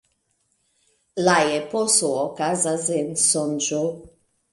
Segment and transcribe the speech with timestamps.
[1.27, 3.83] La eposo okazas en sonĝo.